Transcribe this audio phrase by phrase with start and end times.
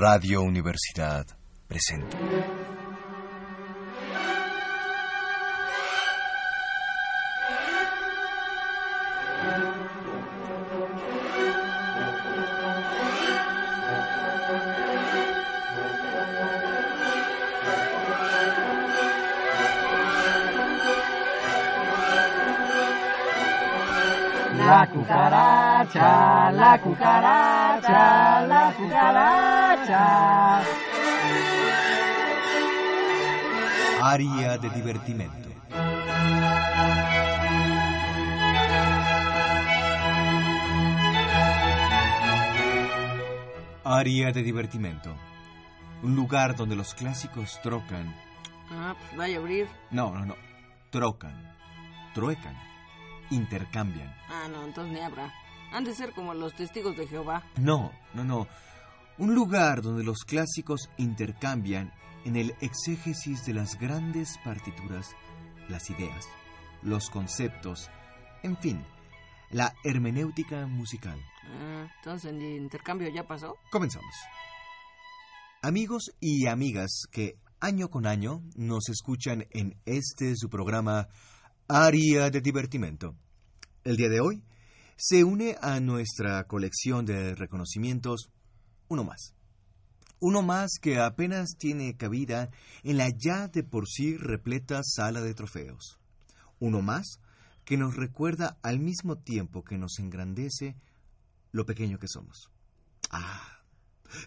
[0.00, 1.26] Radio Universidad
[1.66, 2.16] presenta.
[24.56, 30.60] La cucaracha, la cucaracha, la cucaracha.
[34.02, 35.48] Área de divertimento.
[43.84, 45.14] Área de divertimento.
[46.02, 48.14] Un lugar donde los clásicos trocan.
[48.70, 49.68] Ah, pues vaya a abrir.
[49.90, 50.36] No, no, no.
[50.90, 51.34] Trocan.
[52.14, 52.56] Truecan.
[53.30, 54.14] Intercambian.
[54.28, 55.32] Ah, no, entonces ni habrá.
[55.72, 57.44] Han de ser como los testigos de Jehová.
[57.58, 58.48] No, no, no.
[59.18, 61.92] Un lugar donde los clásicos intercambian
[62.24, 65.14] en el exégesis de las grandes partituras,
[65.68, 66.26] las ideas,
[66.82, 67.90] los conceptos,
[68.42, 68.84] en fin,
[69.50, 71.18] la hermenéutica musical.
[71.44, 73.56] Ah, entonces el intercambio ya pasó.
[73.70, 74.14] Comenzamos.
[75.62, 81.08] Amigos y amigas que año con año nos escuchan en este su programa
[81.68, 83.14] Área de Divertimento.
[83.84, 84.42] El día de hoy
[85.02, 88.28] se une a nuestra colección de reconocimientos
[88.88, 89.32] uno más.
[90.20, 92.50] Uno más que apenas tiene cabida
[92.82, 95.98] en la ya de por sí repleta sala de trofeos.
[96.58, 97.18] Uno más
[97.64, 100.76] que nos recuerda al mismo tiempo que nos engrandece
[101.50, 102.50] lo pequeño que somos.
[103.10, 103.62] Ah,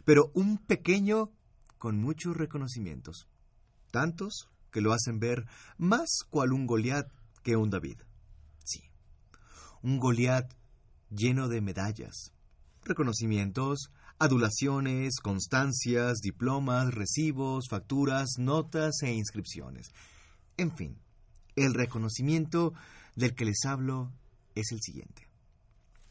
[0.05, 1.29] pero un pequeño
[1.77, 3.27] con muchos reconocimientos.
[3.91, 5.45] Tantos que lo hacen ver
[5.77, 7.11] más cual un Goliat
[7.43, 7.99] que un David.
[8.65, 8.81] Sí,
[9.83, 10.51] un Goliat
[11.15, 12.31] lleno de medallas,
[12.83, 19.89] reconocimientos, adulaciones, constancias, diplomas, recibos, facturas, notas e inscripciones.
[20.57, 20.97] En fin,
[21.55, 22.73] el reconocimiento
[23.15, 24.11] del que les hablo
[24.55, 25.27] es el siguiente.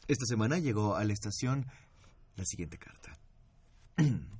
[0.07, 1.65] Esta semana llegó a la estación
[2.35, 3.17] la siguiente carta.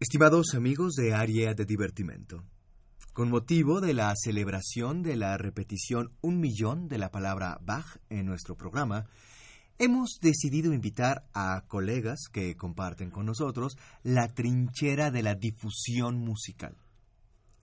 [0.00, 2.44] Estimados amigos de Área de Divertimento,
[3.12, 8.24] con motivo de la celebración de la repetición un millón de la palabra Bach en
[8.24, 9.04] nuestro programa,
[9.78, 16.74] hemos decidido invitar a colegas que comparten con nosotros la trinchera de la difusión musical.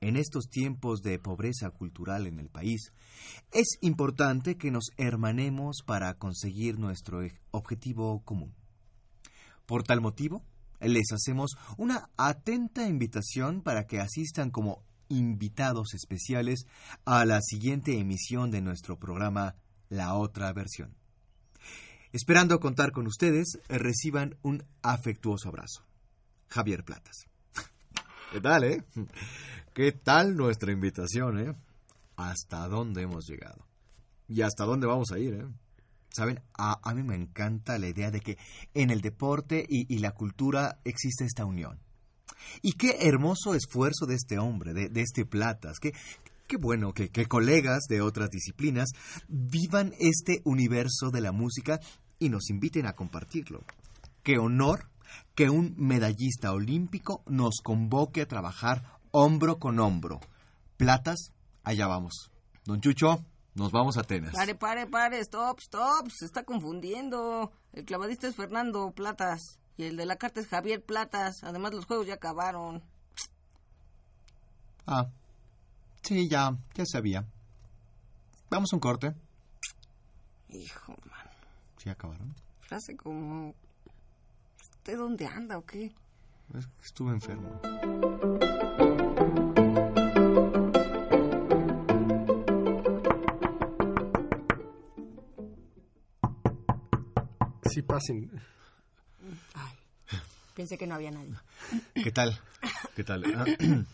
[0.01, 2.93] En estos tiempos de pobreza cultural en el país,
[3.51, 8.53] es importante que nos hermanemos para conseguir nuestro objetivo común.
[9.65, 10.43] Por tal motivo,
[10.79, 16.65] les hacemos una atenta invitación para que asistan como invitados especiales
[17.05, 19.55] a la siguiente emisión de nuestro programa
[19.89, 20.95] La Otra Versión.
[22.11, 25.85] Esperando contar con ustedes, reciban un afectuoso abrazo.
[26.47, 27.27] Javier Platas.
[28.31, 28.83] ¿Qué tal, eh?
[29.73, 31.55] ¿Qué tal nuestra invitación, eh?
[32.15, 33.67] ¿Hasta dónde hemos llegado?
[34.27, 35.47] ¿Y hasta dónde vamos a ir, eh?
[36.11, 38.37] Saben, a, a mí me encanta la idea de que
[38.73, 41.79] en el deporte y, y la cultura existe esta unión.
[42.61, 45.79] Y qué hermoso esfuerzo de este hombre, de, de este Platas.
[45.79, 45.93] Qué,
[46.47, 48.89] qué bueno que, que, colegas de otras disciplinas
[49.27, 51.79] vivan este universo de la música
[52.17, 53.63] y nos inviten a compartirlo.
[54.23, 54.89] Qué honor
[55.35, 60.19] que un medallista olímpico nos convoque a trabajar hombro con hombro.
[60.77, 61.31] Platas,
[61.63, 62.31] allá vamos.
[62.65, 63.23] Don Chucho,
[63.55, 64.33] nos vamos a Atenas.
[64.33, 67.51] Pare, pare, pare, stop, stop, se está confundiendo.
[67.73, 71.41] El clavadista es Fernando Platas y el de la carta es Javier Platas.
[71.41, 72.83] Además, los juegos ya acabaron.
[74.85, 75.07] Ah,
[76.01, 77.25] sí, ya, ya sabía.
[78.49, 79.15] Vamos a un corte.
[80.49, 81.29] Hijo, man.
[81.77, 82.35] ¿Sí acabaron?
[82.59, 83.55] Frase como...
[84.59, 85.95] ¿Usted dónde anda o qué?
[86.57, 87.61] Es que estuve enfermo.
[97.71, 98.58] Sí, pasen.
[99.53, 99.73] Ay,
[100.55, 101.33] pensé que no había nadie.
[101.93, 102.39] ¿Qué tal?
[102.95, 103.23] ¿Qué tal?
[103.35, 103.45] Ah,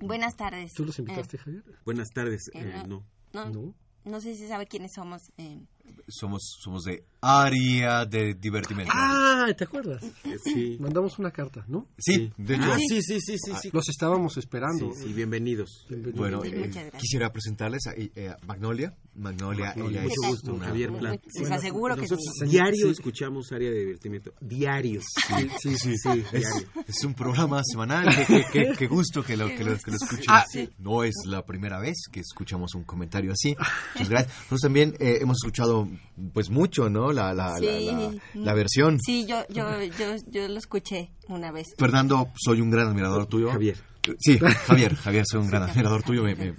[0.00, 0.72] Buenas tardes.
[0.74, 1.62] ¿Tú los invitaste, Javier?
[1.84, 2.48] Buenas tardes.
[2.48, 3.04] Eh, Eh, no.
[3.32, 3.74] No, No.
[4.04, 5.30] no sé si sabe quiénes somos.
[5.36, 5.60] eh,
[6.08, 8.92] somos, somos de área de divertimento.
[8.94, 10.04] Ah, ¿te acuerdas?
[10.44, 10.76] Sí.
[10.80, 11.88] Mandamos una carta, ¿no?
[11.98, 12.64] sí, de hecho.
[12.72, 13.70] Ah, sí, sí, sí, sí, sí.
[13.72, 14.92] Los estábamos esperando.
[14.94, 15.86] Sí, sí, bienvenidos.
[15.88, 16.18] Bienvenidos.
[16.18, 17.02] Bueno, Sí, eh, muchas gracias.
[17.02, 18.94] quisiera presentarles a, eh, Magnolia.
[19.16, 21.20] Magnolia, Magnolia, ella es mucho gusto, una- Javier Plat.
[21.34, 22.46] Les aseguro que Nosotros sí.
[22.48, 22.92] diario Sí.
[22.92, 24.34] escuchamos área de divertimiento.
[24.40, 25.00] Diario.
[25.00, 28.06] Sí, sí, sí, Sí, Es, es un programa semanal.
[28.52, 30.24] Qué gusto que lo, que lo, que lo escuchen.
[30.28, 30.44] Ah,
[30.78, 33.56] No es la primera vez que escuchamos un comentario así.
[33.94, 34.36] Muchas gracias.
[34.36, 35.88] Nosotros también eh, hemos escuchado
[36.32, 37.12] pues mucho, ¿no?
[37.12, 37.86] La, la, la- Sí.
[38.34, 38.98] la- la versión.
[39.00, 41.66] Sí, yo, yo, yo, yo lo escuché una vez.
[41.78, 43.50] Fernando, soy un gran admirador tuyo.
[43.50, 43.76] Javier.
[44.18, 46.22] Sí, Javier, Javier, soy un gran admirador tuyo.
[46.22, 46.54] Me-.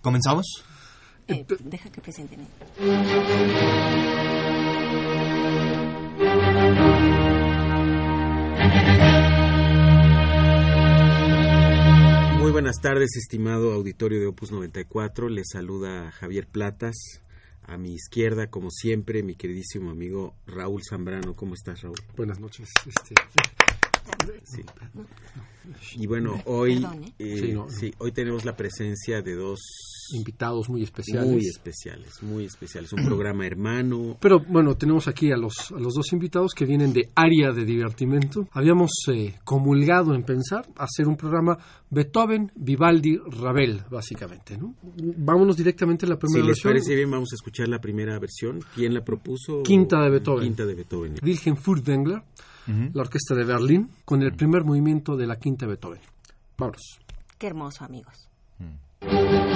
[0.00, 0.64] ¿Comenzamos?
[1.28, 2.46] Eh, deja que presenten.
[12.38, 15.28] Muy buenas tardes, estimado auditorio de Opus 94.
[15.28, 16.94] Les saluda Javier Platas.
[17.68, 21.36] A mi izquierda, como siempre, mi queridísimo amigo Raúl Zambrano.
[21.36, 21.96] ¿Cómo estás, Raúl?
[22.16, 22.70] Buenas noches.
[22.86, 23.14] Este,
[24.44, 24.62] Sí.
[25.96, 27.12] Y bueno, hoy, Perdón, ¿eh?
[27.18, 27.68] eh, Sí, no.
[27.68, 29.60] sí, hoy tenemos la presencia de dos
[30.14, 31.30] invitados muy especiales.
[31.30, 32.92] muy especiales, muy especiales.
[32.94, 34.16] Un programa hermano.
[34.20, 37.64] Pero bueno, tenemos aquí a los, a los dos invitados que vienen de área de
[37.66, 38.48] divertimento.
[38.52, 41.58] Habíamos eh, comulgado en pensar hacer un programa
[41.90, 44.56] Beethoven, Vivaldi, Ravel, básicamente.
[44.56, 44.74] ¿no?
[45.18, 46.72] Vámonos directamente a la Si primera les versión.
[46.72, 48.60] parece bien, vamos a escuchar la primera versión.
[48.74, 49.62] ¿Quién la propuso?
[49.62, 50.44] Quinta de Beethoven.
[50.44, 51.14] Quinta de Beethoven.
[51.22, 52.22] Wilhelm Furtwängler,
[52.92, 56.00] la orquesta de Berlín, con el primer movimiento de la quinta Beethoven.
[56.56, 57.00] Vámonos.
[57.38, 58.28] Qué hermoso, amigos.
[59.00, 59.47] Thank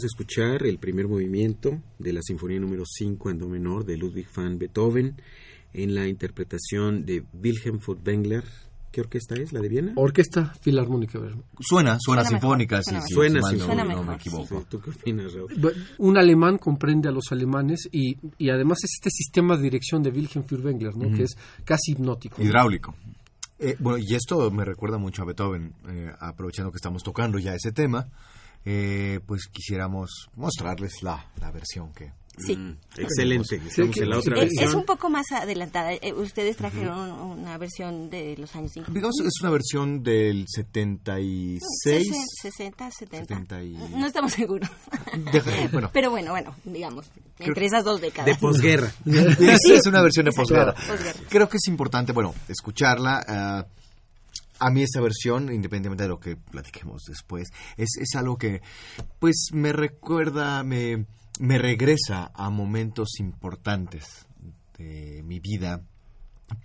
[0.00, 3.96] acabamos de escuchar el primer movimiento de la Sinfonía número 5 en Do menor de
[3.98, 5.16] Ludwig van Beethoven
[5.74, 8.44] en la interpretación de Wilhelm Furtwängler.
[8.90, 9.52] ¿Qué orquesta es?
[9.52, 9.92] ¿La de Viena?
[9.96, 11.18] Orquesta Filarmónica.
[11.20, 13.84] Suena, suena, Suena sinfónica, mejor, sí, suena no- sinfónica.
[13.84, 14.60] no, me equivoco.
[14.60, 15.74] Sí, ¿Tú qué opinas, Raúl?
[15.98, 20.10] Un alemán comprende a los alemanes y, y además es este sistema de dirección de
[20.10, 21.14] Wilhelm Furtwängler, ¿no?
[21.16, 22.42] que es casi hipnótico.
[22.42, 22.94] Hidráulico.
[23.58, 27.54] Eh, bueno, y esto me recuerda mucho a Beethoven, eh, aprovechando que estamos tocando ya
[27.54, 28.08] ese tema,
[28.64, 32.12] eh, pues quisiéramos mostrarles la, la versión que...
[32.38, 32.56] Sí.
[32.56, 33.56] Mm, excelente.
[33.56, 34.80] Estamos en la otra sí, Es, es versión.
[34.80, 35.92] un poco más adelantada.
[35.92, 38.92] Eh, ustedes trajeron una versión de los años 50.
[38.98, 42.06] Digamos, es una versión del 76.
[42.42, 43.26] 60, 70.
[43.26, 44.70] 70 y- No estamos seguros.
[45.32, 48.26] Deja- bueno, Pero bueno, bueno, digamos, entre esas dos décadas.
[48.26, 48.90] De posguerra.
[49.06, 50.74] es, es una versión de posguerra.
[51.28, 53.22] Creo que es importante, bueno, escucharla.
[53.28, 53.66] ah,
[54.60, 58.60] a mí esta versión, independientemente de lo que platiquemos después, es, es algo que,
[59.18, 61.06] pues, me recuerda, me,
[61.40, 64.26] me regresa a momentos importantes
[64.76, 65.82] de mi vida,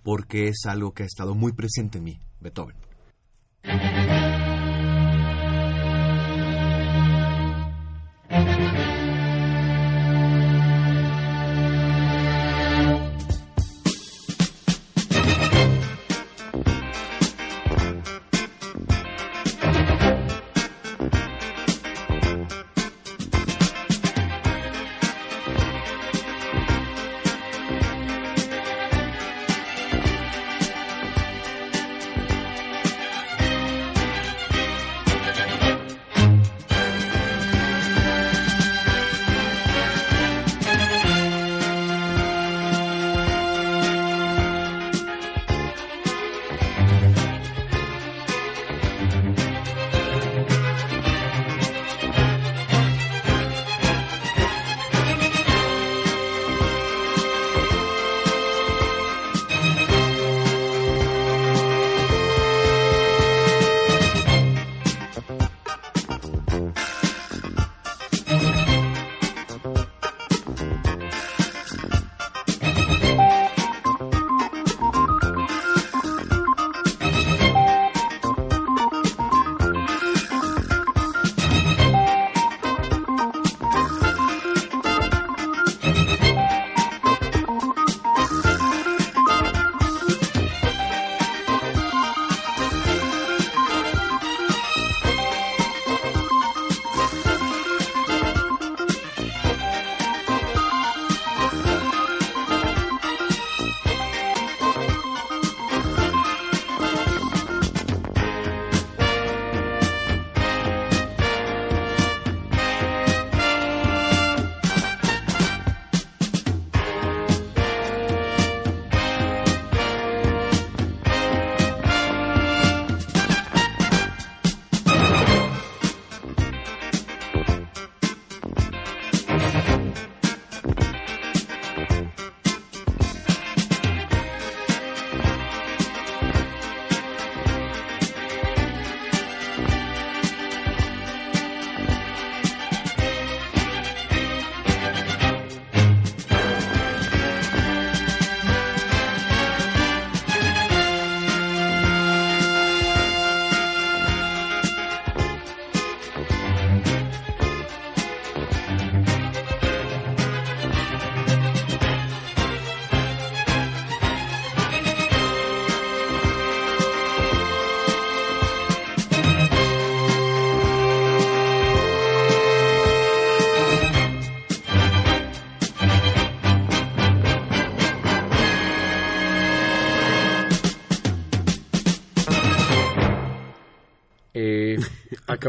[0.02, 2.76] porque es algo que ha estado muy presente en mí, Beethoven.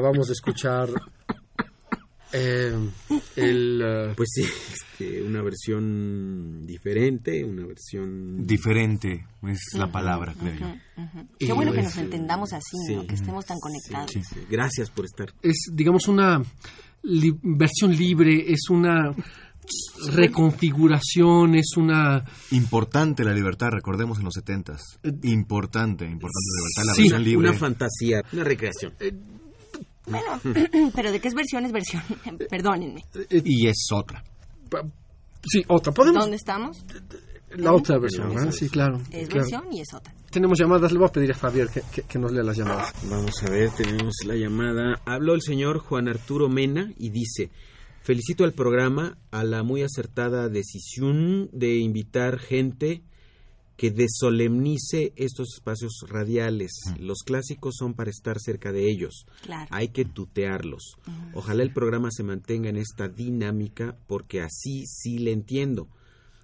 [0.07, 0.89] Acabamos de escuchar
[2.33, 2.73] eh,
[3.35, 3.81] el...
[3.83, 8.45] eh, Pues sí, este, una versión diferente, una versión...
[8.45, 10.65] Diferente es la palabra, creo yo.
[11.39, 14.11] Qué bueno que Y, nos pues, entendamos así, que estemos tan conectados.
[14.11, 14.39] Sí, sí.
[14.49, 15.33] Gracias por estar.
[15.41, 16.41] es, digamos, una
[17.03, 19.13] li- versión libre, es una
[20.13, 22.23] reconfiguración, es una...
[22.51, 24.81] Importante la libertad, recordemos en los setentas.
[25.23, 27.49] Importante, importante la libertad, la Sí, versión libre.
[27.49, 28.93] Una fantasía, una recreación.
[30.07, 32.01] Bueno, pero de qué es versión es versión.
[32.49, 33.03] Perdónenme.
[33.29, 34.23] Y es otra.
[35.43, 35.93] Sí, otra.
[35.93, 36.21] Podemos...
[36.23, 36.85] ¿Dónde estamos?
[37.55, 38.51] La otra versión, ¿verdad?
[38.51, 38.97] Sí, claro.
[39.11, 39.41] Es claro.
[39.49, 40.13] versión y es otra.
[40.29, 42.91] Tenemos llamadas, le voy a pedir a Javier que, que- que nos lea las llamadas.
[43.09, 45.01] Vamos a ver, tenemos la llamada.
[45.05, 47.49] Habló el señor Juan Arturo Mena y dice,
[48.01, 53.01] felicito al programa a la muy acertada decisión de invitar gente
[53.77, 56.71] que desolemnice estos espacios radiales.
[56.99, 59.27] Los clásicos son para estar cerca de ellos.
[59.43, 59.67] Claro.
[59.69, 60.97] Hay que tutearlos.
[61.33, 65.87] Ojalá el programa se mantenga en esta dinámica porque así sí le entiendo.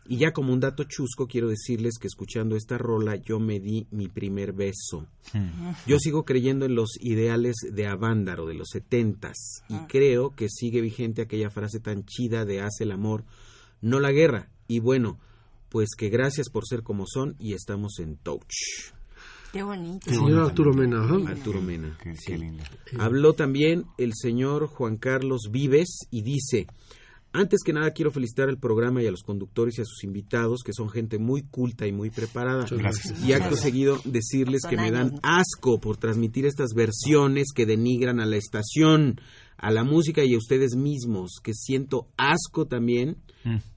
[0.05, 3.87] Y ya como un dato chusco, quiero decirles que escuchando esta rola yo me di
[3.89, 5.07] mi primer beso.
[5.87, 10.81] Yo sigo creyendo en los ideales de Avándaro de los setentas y creo que sigue
[10.81, 13.23] vigente aquella frase tan chida de hace el amor,
[13.81, 14.49] no la guerra.
[14.67, 15.19] Y bueno,
[15.73, 18.93] pues que gracias por ser como son y estamos en touch.
[19.51, 20.07] Qué bonito.
[20.07, 21.03] Señor Arturo Mena.
[21.27, 21.97] Arturo Mena.
[21.99, 22.25] Qué, sí.
[22.27, 22.63] qué lindo.
[22.99, 26.67] Habló también el señor Juan Carlos Vives y dice,
[27.31, 30.61] antes que nada quiero felicitar al programa y a los conductores y a sus invitados,
[30.63, 32.67] que son gente muy culta y muy preparada.
[32.69, 33.19] Gracias.
[33.25, 38.27] Y acto seguido decirles que me dan asco por transmitir estas versiones que denigran a
[38.27, 39.19] la estación,
[39.63, 43.15] a la música y a ustedes mismos, que siento asco también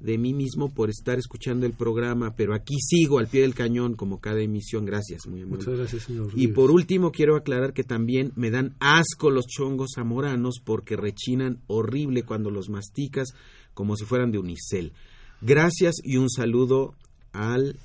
[0.00, 3.94] de mí mismo por estar escuchando el programa, pero aquí sigo al pie del cañón
[3.94, 4.84] como cada emisión.
[4.84, 5.58] Gracias, muy amable.
[5.58, 6.32] Muchas gracias, señor.
[6.34, 11.62] Y por último quiero aclarar que también me dan asco los chongos zamoranos porque rechinan
[11.68, 13.28] horrible cuando los masticas
[13.72, 14.92] como si fueran de unicel.
[15.40, 16.96] Gracias y un saludo
[17.32, 17.78] al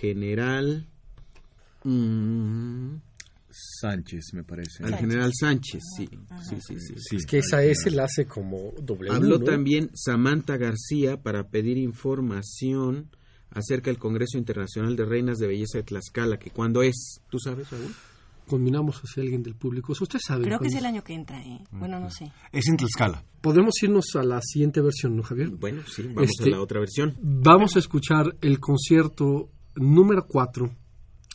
[0.00, 0.86] general
[1.82, 2.98] mm,
[3.80, 4.84] Sánchez, me parece.
[4.84, 6.08] al general Sánchez, sí,
[6.48, 6.94] sí, sí, sí.
[6.98, 9.10] Sí, Es que esa S la hace como doble.
[9.10, 13.10] Habló también Samantha García para pedir información
[13.50, 17.70] acerca del Congreso Internacional de Reinas de Belleza de Tlaxcala, que cuándo es, ¿tú sabes,
[17.70, 17.94] Raúl?
[18.46, 19.92] Combinamos hacia alguien del público.
[19.98, 20.44] Usted sabe.
[20.44, 21.64] Creo que es cuándo- el año que entra, ¿eh?
[21.72, 22.30] Bueno, no sé.
[22.52, 23.24] Es en Tlaxcala.
[23.40, 25.48] Podemos irnos a la siguiente versión, ¿no, Javier?
[25.50, 27.16] Bueno, sí, vamos Este- a la otra versión.
[27.20, 30.70] Vamos a escuchar el concierto número 4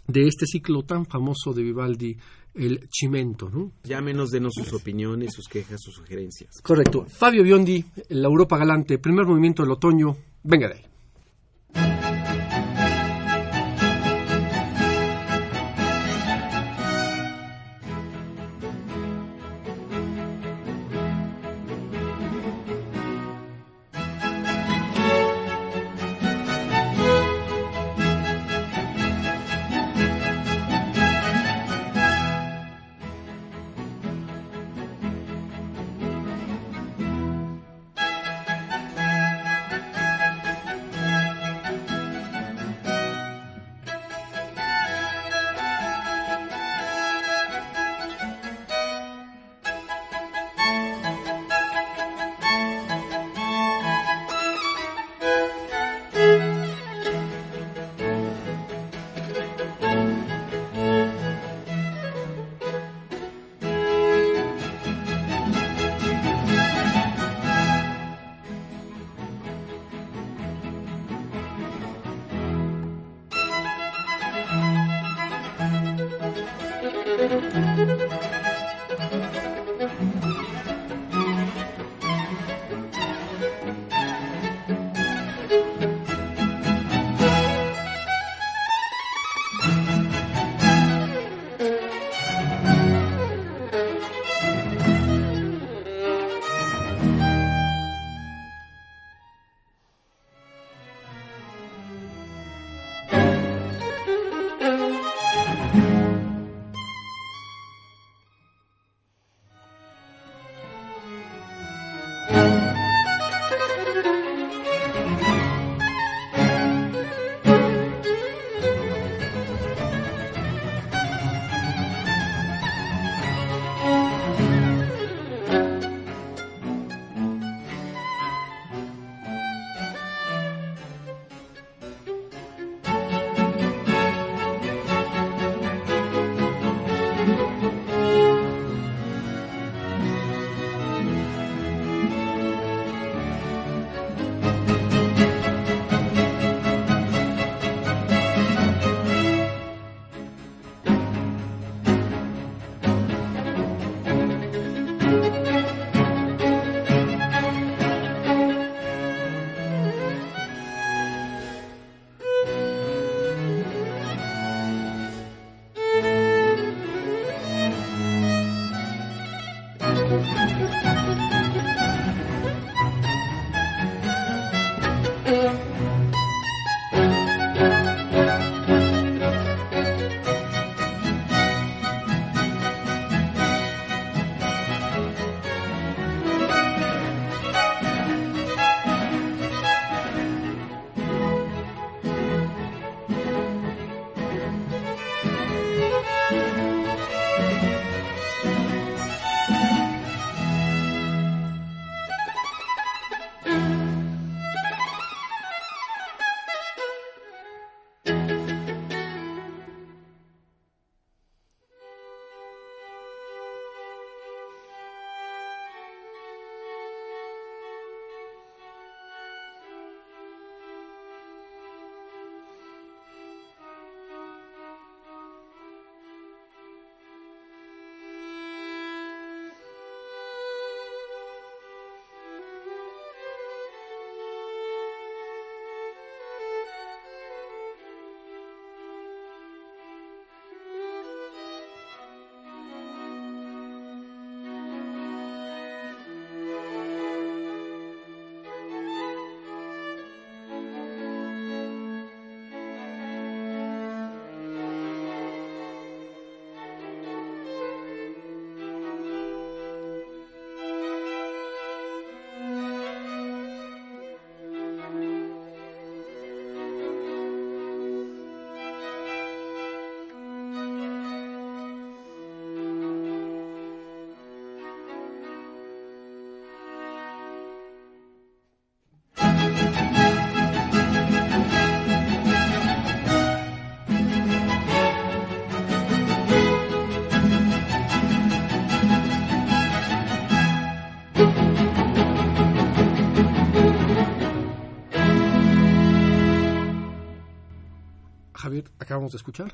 [0.07, 2.17] de este ciclo tan famoso de Vivaldi,
[2.53, 3.71] el Chimento, ¿no?
[3.83, 6.61] Llámenos, denos sus opiniones, sus quejas, sus sugerencias.
[6.61, 7.05] Correcto.
[7.07, 10.15] Fabio Biondi, la Europa Galante, primer movimiento del otoño.
[10.43, 10.90] Venga de ahí.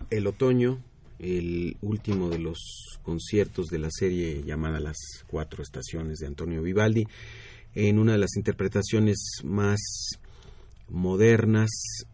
[0.09, 0.81] El otoño,
[1.19, 7.07] el último de los conciertos de la serie llamada Las Cuatro Estaciones de Antonio Vivaldi,
[7.75, 9.79] en una de las interpretaciones más
[10.89, 11.69] modernas,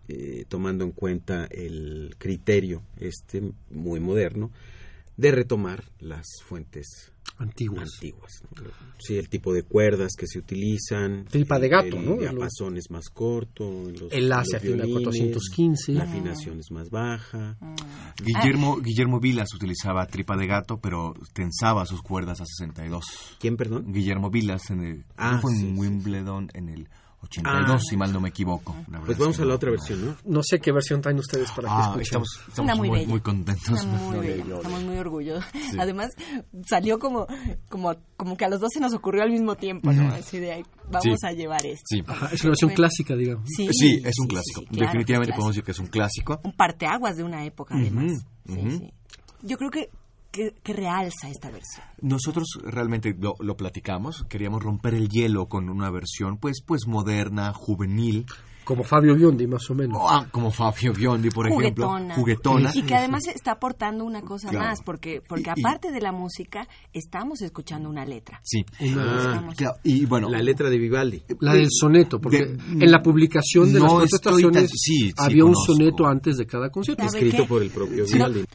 [0.07, 4.51] eh, tomando en cuenta el criterio este muy moderno
[5.15, 7.89] de retomar las fuentes Antiguas.
[7.95, 8.31] antiguas.
[8.99, 11.25] Sí, el tipo de cuerdas que se utilizan.
[11.25, 12.15] Tripa de gato, el ¿no?
[12.17, 13.63] diapasón es más corto.
[13.91, 15.93] los- El a violines, 415.
[15.93, 17.57] La afinación es más baja.
[18.23, 23.03] Guillermo, Guillermo Vilas utilizaba tripa de gato, pero tensaba sus cuerdas a 62.
[23.39, 23.91] ¿Quién, perdón?
[23.91, 26.87] Guillermo Vilas en el, Ah, fue en sí, Wimbledon en el
[27.23, 27.79] 82, Ah.
[27.79, 28.75] si mal no me equivoco.
[28.89, 30.15] Pues es vamos a la otra versión, ¿no?
[30.25, 32.01] No sé qué versión traen ustedes para que Ah, escuchen.
[32.01, 33.09] estamos, estamos Una muy muy, bella.
[33.09, 33.85] muy contentos.
[33.85, 35.45] Muy bella, estamos muy orgullosos.
[35.79, 36.09] Además,
[36.67, 37.27] salió como,
[37.69, 40.09] como, como que a los dos se nos ocurrió al mismo tiempo, ¿no?
[40.13, 41.25] Así de, "Ay, vamos Sí.
[41.27, 41.83] a llevar esto.
[41.85, 42.03] Sí.
[42.07, 42.75] Ajá, es una versión Bueno.
[42.75, 43.47] clásica, digamos.
[43.55, 44.61] Sí, Sí, es un sí, clásico.
[44.65, 46.39] claro, Definitivamente un podemos decir que es un clásico.
[46.43, 48.25] un parteaguas de una época, además.
[49.41, 49.89] Yo creo que,
[50.33, 51.85] que, que realza esta versión.
[52.01, 57.53] Nosotros realmente lo, lo platicamos, queríamos romper el hielo con una versión pues pues moderna,
[57.53, 58.25] juvenil,
[58.65, 59.97] Como Fabio Biondi, más o menos.
[60.09, 62.71] Ah, como Fabio Biondi, por ejemplo, Juguetona.
[62.73, 64.67] Y que además está aportando una cosa Claro.
[64.67, 68.39] más, porque, porque Y- y- aparte de la música, estamos escuchando una letra.
[68.41, 68.63] Sí.
[68.79, 71.21] Una- Estamos- Claro, y bueno, La letra de Vivaldi.
[71.41, 75.43] La del soneto, porque De- en la publicación de no las estoy sí, sí, había
[75.43, 77.03] un soneto antes de cada concierto.
[77.03, 77.49] ¿Sabe Escrito qué?
[77.49, 78.13] por el propio Sí.
[78.13, 78.45] Vivaldi.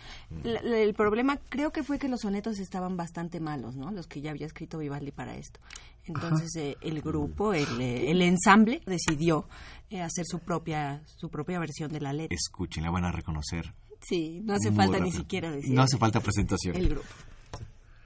[0.44, 3.90] La- la- el problema creo que fue que los sonetos estaban bastante malos, ¿no?
[3.90, 5.58] Los que ya había escrito Vivaldi para esto.
[6.04, 9.48] Entonces eh, el grupo, el, eh, el ensamble decidió
[9.90, 12.34] eh, hacer su propia su propia versión de la letra.
[12.34, 13.72] escuchen, la van a reconocer.
[14.06, 15.18] Sí, no hace falta ni rápido.
[15.18, 15.72] siquiera decir.
[15.74, 16.76] No hace falta presentación.
[16.76, 17.06] el grupo.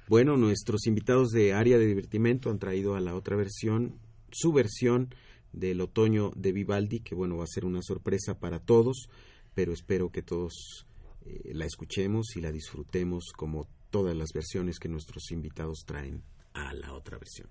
[0.09, 3.99] Bueno, nuestros invitados de área de divertimento han traído a la otra versión,
[4.31, 5.15] su versión
[5.53, 9.09] del otoño de Vivaldi, que bueno, va a ser una sorpresa para todos,
[9.55, 10.87] pero espero que todos
[11.25, 16.23] eh, la escuchemos y la disfrutemos como todas las versiones que nuestros invitados traen
[16.55, 17.49] a la otra versión.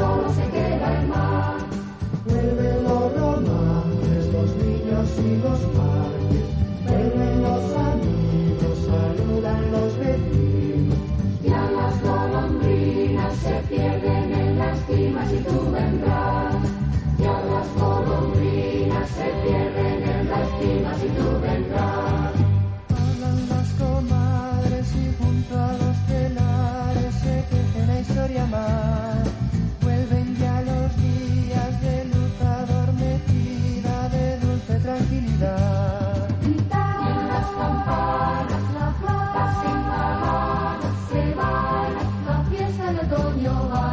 [0.00, 0.49] souls
[43.10, 43.89] 都有啊。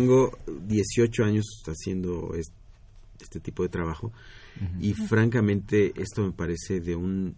[0.00, 2.52] Tengo 18 años haciendo es-
[3.20, 4.12] este tipo de trabajo
[4.80, 7.34] y francamente esto me parece de un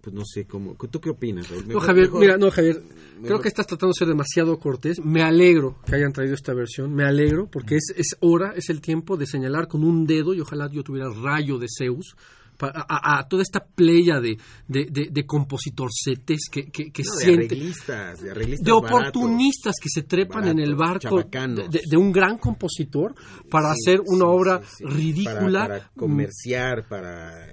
[0.00, 1.48] pues no sé cómo ¿tú qué opinas?
[1.48, 1.66] Raúl?
[1.68, 2.82] No, Javier, mejor- mira, no, Javier,
[3.22, 5.02] creo que estás tratando de ser demasiado cortés.
[5.02, 8.80] Me alegro que hayan traído esta versión, me alegro, porque es, es hora, es el
[8.82, 12.16] tiempo de señalar con un dedo, y ojalá yo tuviera rayo de Zeus,
[12.60, 14.36] a, a- toda esta playa de,
[14.68, 17.46] de, de, de compositorcetes que, que, que No, de sienten.
[17.46, 18.98] arreglistas, de arreglistas de baratos.
[19.00, 23.14] oportunistas que se trepan en el baratos, barco de, de un gran compositor
[23.50, 24.84] para Sí, hacer una sí, obra sí.
[24.84, 25.60] ridícula.
[25.60, 27.46] para, para comerciar, para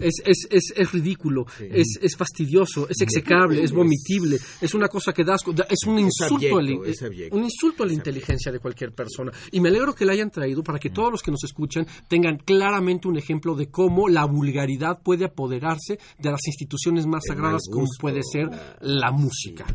[0.00, 1.68] Es, es, es, es ridículo, Sí.
[1.70, 5.98] es, es fastidioso, es execrable, es vomitible, es una cosa que da asco, es un
[5.98, 7.36] insulto, a la- abyecto, es abyecto.
[7.36, 9.30] un insulto a la inteligencia de cualquier persona.
[9.52, 12.38] Y me alegro que la hayan traído para que todos los que nos escuchan tengan
[12.38, 17.86] claramente un ejemplo de cómo la vulgaridad puede apoderarse de las instituciones más sagradas como
[18.00, 18.48] puede ser
[18.80, 19.66] la música.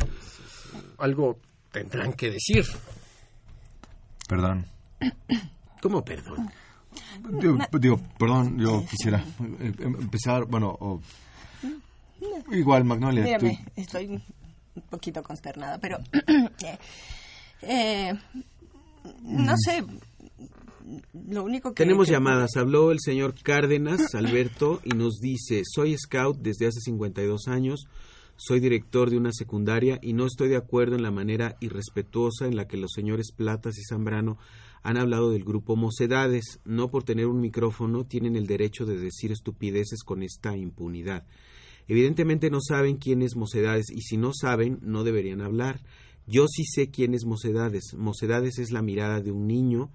[0.97, 1.39] Algo
[1.71, 2.65] tendrán que decir.
[4.27, 4.65] Perdón.
[5.81, 6.49] ¿Cómo perdón?
[7.39, 9.19] Digo, digo, perdón, yo quisiera
[9.59, 11.01] eh, em- empezar, bueno, o-
[12.51, 13.23] igual, Magnolia.
[13.37, 14.21] tú- Mírame, estoy un
[14.89, 15.97] poquito consternada, pero
[16.63, 16.77] eh,
[17.61, 18.13] eh,
[19.23, 19.83] no sé.
[21.27, 22.51] Lo único que Tenemos que- llamadas.
[22.57, 27.85] Habló el señor Cárdenas, Alberto, y nos dice, soy scout desde hace 52 años,
[28.37, 32.55] soy director de una secundaria y no estoy de acuerdo en la manera irrespetuosa en
[32.55, 34.37] la que los señores Platas y Zambrano
[34.85, 36.59] han hablado del grupo Mocedades.
[36.63, 41.25] No por tener un micrófono tienen el derecho de decir estupideces con esta impunidad.
[41.87, 45.81] Evidentemente no saben quién es Mocedades y si no saben no deberían hablar.
[46.27, 47.95] Yo sí sé quién es Mocedades.
[47.97, 49.89] Mocedades es la mirada de un niño,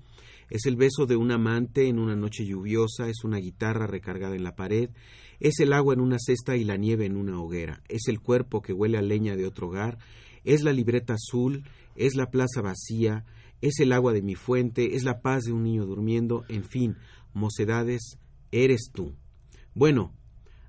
[0.50, 4.42] es el beso de un amante en una noche lluviosa, es una guitarra recargada en
[4.42, 4.90] la pared,
[5.38, 8.60] es el agua en una cesta y la nieve en una hoguera, es el cuerpo
[8.60, 9.98] que huele a leña de otro hogar,
[10.42, 11.62] es la libreta azul,
[11.94, 13.24] es la plaza vacía,
[13.60, 16.96] es el agua de mi fuente, es la paz de un niño durmiendo, en fin,
[17.32, 18.18] mocedades,
[18.52, 19.14] eres tú.
[19.74, 20.12] Bueno,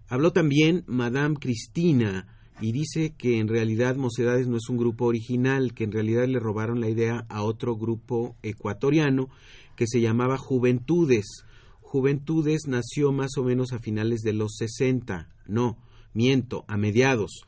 [0.07, 2.27] habló también Madame Cristina
[2.61, 6.39] y dice que en realidad Mocedades no es un grupo original, que en realidad le
[6.39, 9.29] robaron la idea a otro grupo ecuatoriano
[9.75, 11.43] que se llamaba Juventudes.
[11.81, 15.77] Juventudes nació más o menos a finales de los 60, no,
[16.13, 17.41] miento, a mediados,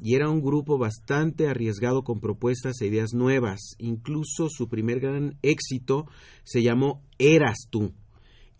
[0.00, 3.74] y era un grupo bastante arriesgado con propuestas e ideas nuevas.
[3.78, 6.06] Incluso su primer gran éxito
[6.44, 7.92] se llamó Eras tú,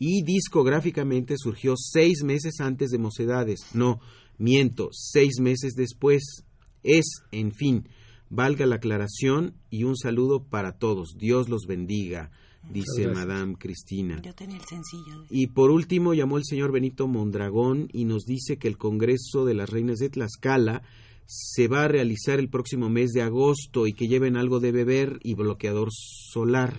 [0.01, 3.61] y discográficamente surgió seis meses antes de Mocedades.
[3.75, 4.01] No,
[4.39, 6.45] miento, seis meses después.
[6.85, 7.89] Es, en fin,
[8.31, 11.17] valga la aclaración y un saludo para todos.
[11.19, 12.31] Dios los bendiga,
[12.71, 13.09] dice.
[13.09, 14.23] Madame Cristina.
[14.23, 15.23] Yo tenía el sencillo.
[15.23, 19.45] de- Y por último llamó el señor Benito Mondragón y nos dice que el Congreso
[19.45, 20.83] de las Reinas de Tlaxcala
[21.31, 25.19] se va a realizar el próximo mes de agosto y que lleven algo de beber
[25.23, 26.73] y bloqueador solar.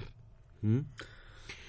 [0.64, 0.80] ¿Mm?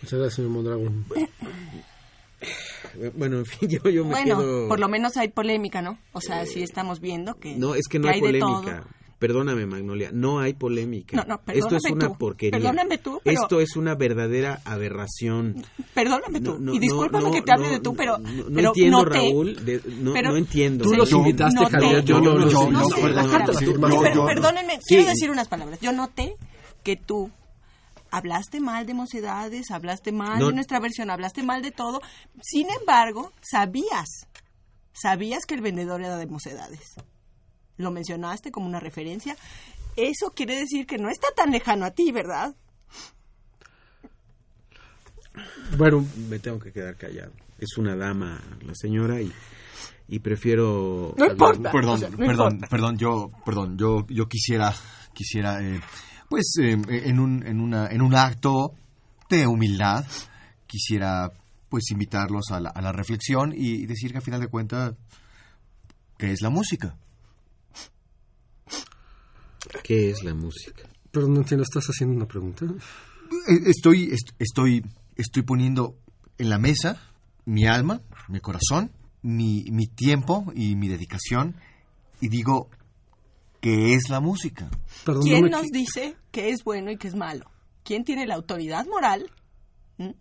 [0.01, 1.05] Muchas gracias, señor Mondragón.
[1.15, 1.29] Eh,
[3.15, 4.69] Bueno, en fin, yo, yo me Bueno, quedo...
[4.69, 5.99] por lo menos hay polémica, ¿no?
[6.13, 7.55] O sea, sí estamos viendo que.
[7.55, 8.87] No, es que no que hay de polémica.
[9.21, 11.15] Perdóname, Magnolia, no hay polémica.
[11.19, 12.59] No, no, Esto es una tú, porquería.
[12.59, 15.63] perdóname tú, pero- Esto es una verdadera aberración.
[15.95, 16.55] Perdóname tú.
[16.55, 18.17] No, no, y discúlpame no, que te hable no, de tú, pero.
[18.19, 20.85] No, no pero entiendo, noté- Raúl, de- no, pero- no entiendo.
[20.85, 24.21] Tú los Yo- invitaste, noté- Javier, yo no los invité.
[24.27, 25.79] perdónenme, quiero decir unas palabras.
[25.81, 26.35] Yo noté
[26.83, 27.31] que tú
[28.11, 30.47] hablaste mal de mocedades, hablaste mal No.
[30.49, 32.01] de nuestra versión, hablaste mal de todo.
[32.43, 34.09] Sin embargo, sabías,
[34.93, 36.95] sabías que el vendedor era de mocedades.
[37.81, 39.37] Lo mencionaste como una referencia.
[39.97, 42.55] Eso quiere decir que no está tan lejano a ti, ¿verdad?
[45.79, 47.33] Bueno, Me tengo que quedar callado.
[47.59, 49.33] Es una dama la señora y,
[50.09, 51.15] y prefiero...
[51.17, 51.73] No importa.
[51.73, 52.67] Perdón, o sea, no perdón, importa.
[52.69, 54.75] perdón, yo, perdón, yo, yo quisiera,
[55.15, 55.81] quisiera, eh,
[56.29, 58.75] pues, eh, en un, en una, en un acto
[59.31, 60.05] de humildad,
[60.67, 61.33] quisiera,
[61.69, 64.95] pues, invitarlos a la, a la reflexión y decir que a final de cuentas,
[66.19, 66.97] ¿qué es la música?
[69.83, 70.89] ¿Qué es la música?
[71.13, 72.65] pero no entiendo, ¿estás haciendo una pregunta?
[72.67, 74.85] Eh, Estoy, est- estoy,
[75.17, 75.97] estoy poniendo
[76.39, 77.03] en la mesa
[77.47, 78.93] mi alma, mi corazón,
[79.23, 81.57] mi, mi tiempo y mi dedicación
[82.21, 82.71] y digo,
[83.61, 84.71] ¿qué es la música?
[85.05, 87.51] Perdón, ¿Quién no me nos dice qué es bueno y qué es malo?
[87.83, 89.31] ¿Quién tiene la autoridad moral
[89.99, 90.15] ¿m?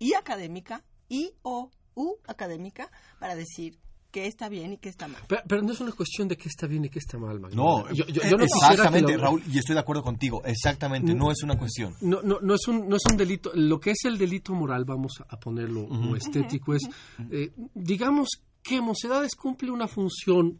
[0.00, 3.78] y académica y o u académica para decir
[4.16, 5.20] qué está bien y qué está mal?
[5.28, 7.62] Pero, pero no es una cuestión de qué está bien y qué está mal, Magdalena.
[7.62, 11.30] No, yo, yo- yo no exactamente, lo- Raúl, y estoy de acuerdo contigo, exactamente, no
[11.30, 11.94] es una cuestión.
[12.00, 13.50] No, no, no, es un, no es un delito.
[13.54, 16.88] Lo que es el delito moral, vamos a ponerlo o estético, es,
[17.30, 18.28] eh, digamos
[18.62, 20.58] que Mocedades cumple una función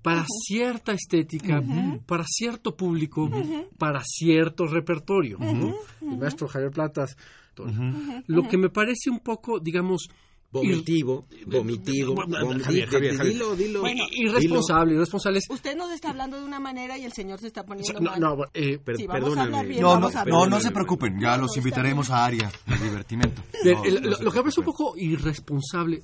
[0.00, 1.62] para cierta estética,
[2.06, 3.30] para cierto público,
[3.76, 5.36] para cierto repertorio.
[5.38, 5.74] ¿no?
[6.00, 7.16] El maestro Javier Platas.
[8.28, 10.08] Lo que me parece un poco, digamos,
[10.52, 12.64] Vomitivo, vomitivo, vomitivo.
[12.64, 13.32] Javier, Javier, Javier.
[13.34, 13.80] Dilo, dilo.
[13.80, 15.38] Bueno, irresponsable, irresponsable.
[15.38, 18.10] es- Usted nos está hablando de una manera y el señor se está poniendo no,
[18.10, 18.20] mal.
[18.20, 19.68] no, eh, Per- Sí, vamos a hablar perdóname.
[19.68, 23.42] bien, No, se preocupen, ya los invitaremos a Aria de divertimento.
[23.64, 23.90] Lo, que
[24.38, 26.02] me parece un poco irresponsable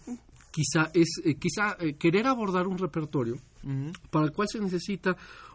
[0.50, 3.36] quizá es eh, quizá eh, querer abordar un repertorio
[4.10, 5.14] para el cual se necesita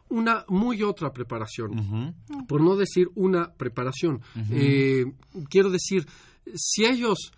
[0.09, 2.13] una muy otra preparación,
[2.47, 4.21] por no decir una preparación.
[4.51, 5.05] Eh,
[5.49, 6.05] quiero decir,
[6.53, 7.31] si ellos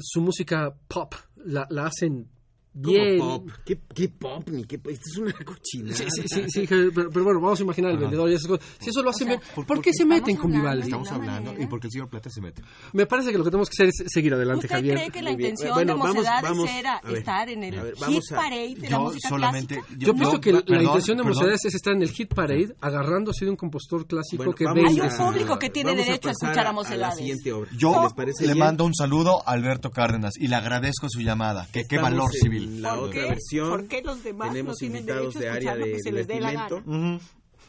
[0.00, 1.14] su música pop
[1.44, 2.31] la, la hacen ¿Cómo
[2.74, 3.18] bien.
[3.18, 3.48] pop?
[3.64, 4.48] ¿Qué, qué pop?
[4.50, 5.96] Ni qué, esto es una cochinada.
[5.96, 8.66] Sí, sí, sí, sí, pero, pero bueno, vamos a imaginar el vendedor y esas cosas.
[8.80, 10.82] Si eso lo hacen bien, ¿por, qué se meten con Vivaldi?
[10.84, 12.62] Estamos hablando y porque el señor Plata se mete.
[12.92, 14.94] Me parece que lo que tenemos que hacer es seguir adelante, ¿Usted Javier.
[14.96, 17.94] cree que la intención Bueno, de vamos- Mocedades vamos, era ver, estar en el ver,
[18.06, 19.74] hit a- parade de la Yo música solamente...
[19.76, 19.96] clásica?
[19.98, 21.22] Yo pienso que la intención de.
[21.24, 24.64] Mocedades es estar en el hit parade, agarrando así de un compositor clásico Bueno, que
[24.64, 25.16] vamos Hay venga.
[25.18, 27.16] un público que tiene derecho a escuchar a la Mocedades.
[27.18, 27.70] siguiente obra.
[27.76, 31.66] Yo ¿Les parece le mando un saludo a Alberto Cárdenas y le agradezco su llamada.
[31.72, 32.30] Que qué valor
[32.64, 32.82] en.
[32.82, 33.28] La ¿Por otra qué?
[33.28, 33.68] versión.
[33.70, 36.82] ¿Por qué los demás no Tenemos tienen invitados de área de divertimento.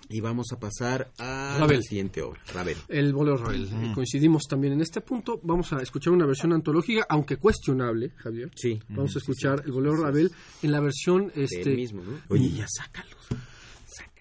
[0.09, 1.77] Y vamos a pasar a Ravel.
[1.77, 2.41] la siguiente obra.
[2.53, 2.77] Ravel.
[2.89, 3.69] El bolero Ravel.
[3.71, 5.39] Eh, Coincidimos también en este punto.
[5.43, 8.51] Vamos a escuchar una versión antológica, aunque cuestionable, Javier.
[8.53, 8.79] Sí.
[8.89, 10.29] Vamos a escuchar el bolero Ravel
[10.61, 11.61] en la versión este.
[11.61, 12.19] El mismo, ¿no?
[12.29, 13.15] Oye, ya sácalo.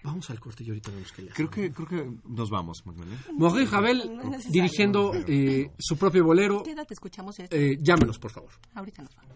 [0.03, 1.33] Vamos al corte y ahorita vemos que ya.
[1.33, 3.23] Creo que, creo que nos vamos, Magdalena.
[3.37, 6.61] Maurice Ravel No dirigiendo eh, su propio bolero.
[6.63, 7.55] Quédate, escuchamos esto.
[7.55, 8.51] Eh, llámenos, por favor.
[8.73, 9.33] Ahorita nos vamos.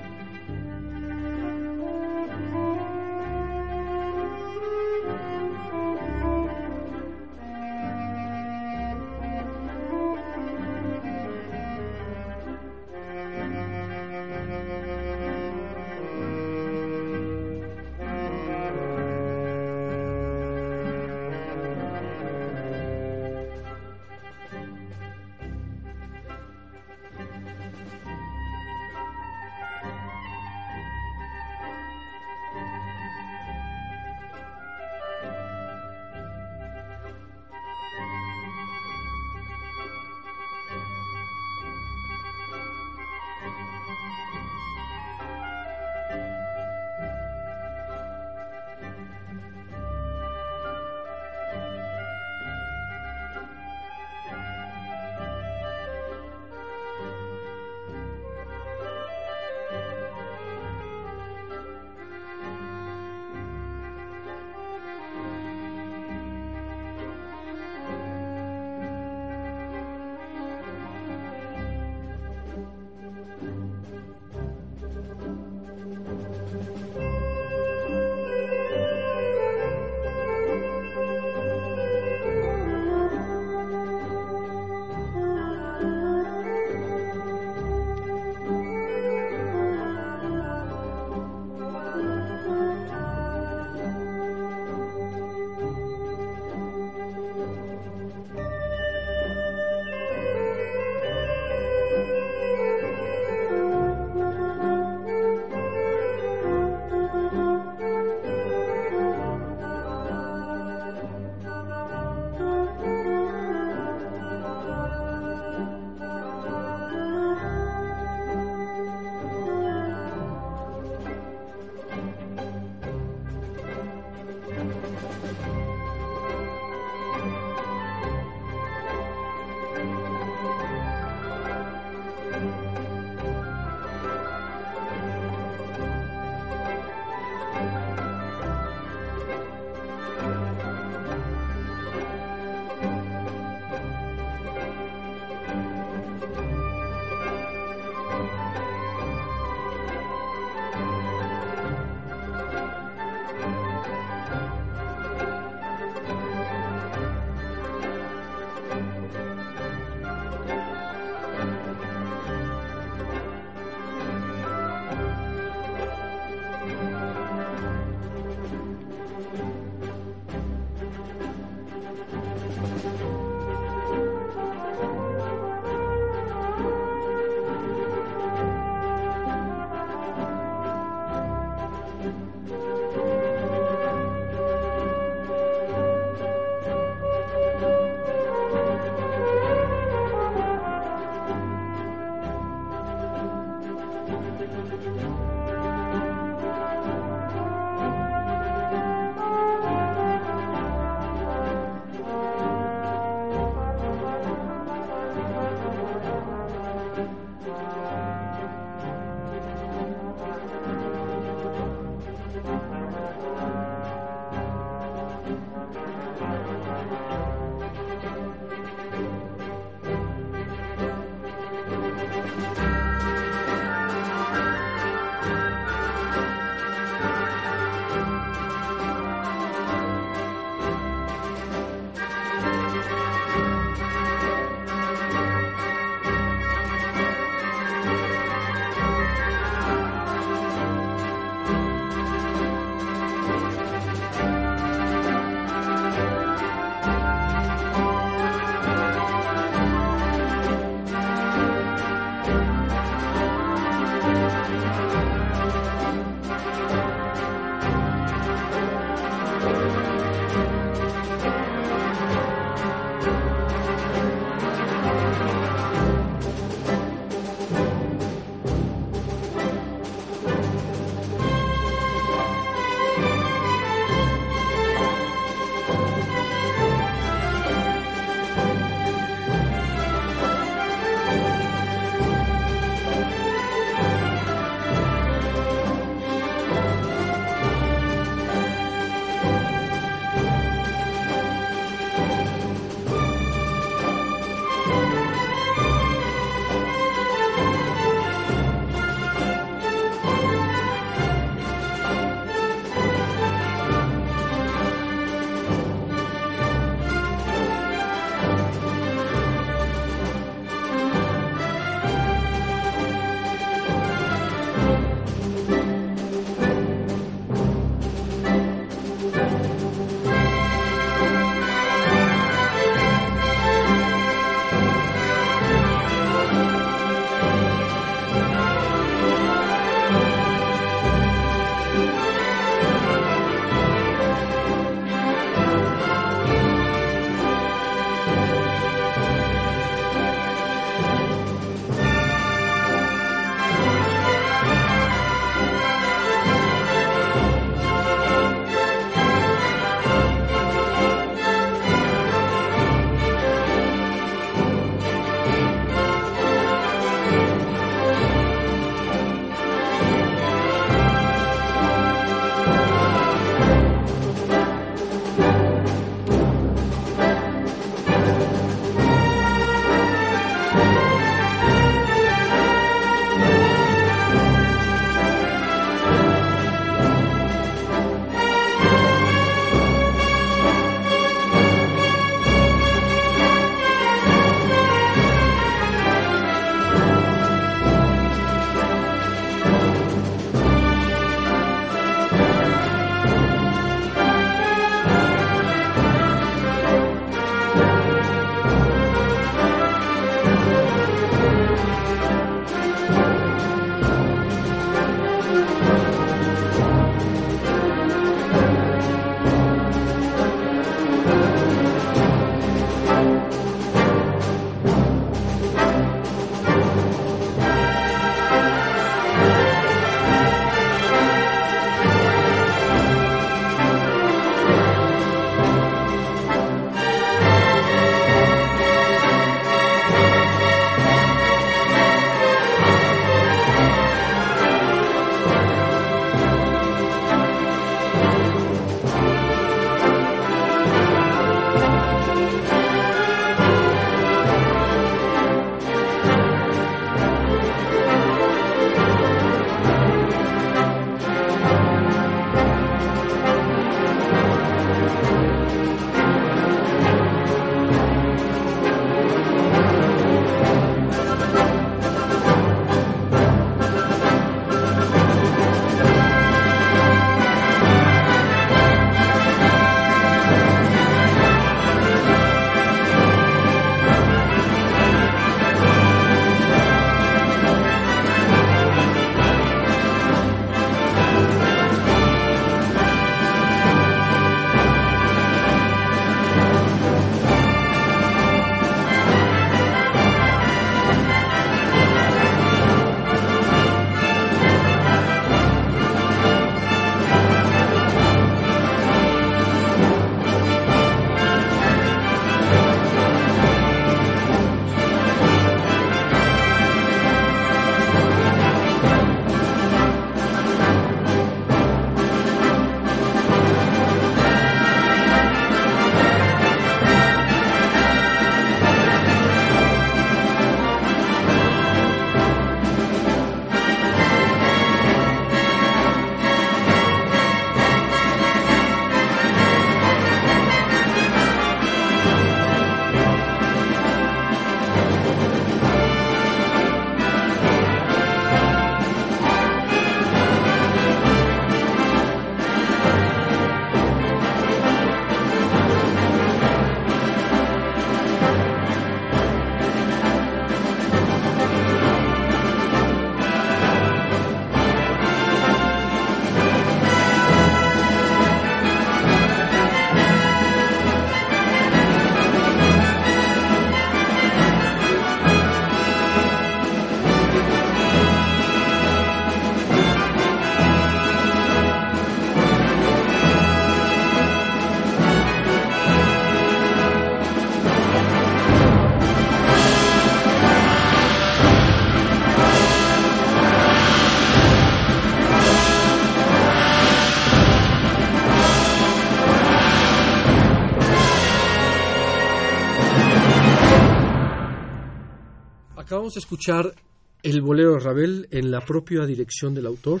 [596.16, 596.74] Vamos a escuchar
[597.22, 600.00] el bolero de Ravel en la propia dirección del autor.